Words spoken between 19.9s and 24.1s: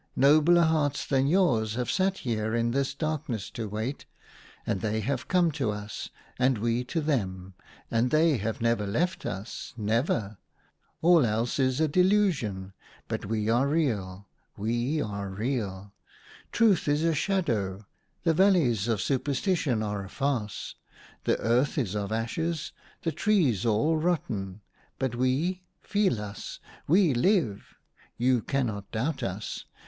a farce; the earth is of ashes, the trees all